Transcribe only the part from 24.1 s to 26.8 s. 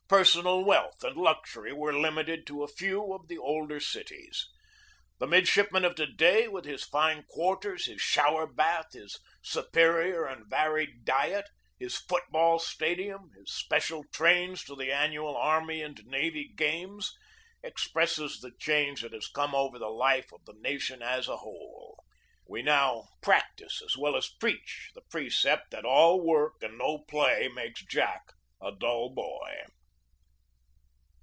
as preach the precept that all work and